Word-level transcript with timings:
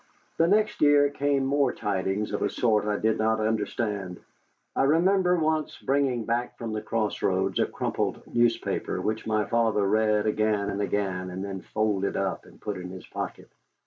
The 0.37 0.47
next 0.47 0.81
year 0.81 1.11
came 1.11 1.45
more 1.45 1.71
tidings 1.71 2.31
of 2.33 2.41
a 2.41 2.49
sort 2.49 2.85
I 2.87 2.97
did 2.97 3.19
not 3.19 3.39
understand. 3.39 4.19
I 4.75 4.81
remember 4.81 5.37
once 5.37 5.77
bringing 5.77 6.25
back 6.25 6.57
from 6.57 6.73
the 6.73 6.81
Cross 6.81 7.21
Roads 7.21 7.59
a 7.59 7.67
crumpled 7.67 8.25
newspaper, 8.25 8.99
which 8.99 9.27
my 9.27 9.45
father 9.45 9.85
read 9.87 10.25
again 10.25 10.71
and 10.71 10.81
again, 10.81 11.29
and 11.29 11.45
then 11.45 11.61
folded 11.61 12.17
up 12.17 12.45
and 12.47 12.59
put 12.59 12.77
in 12.77 12.89
his 12.89 13.05
pocket. 13.05 13.51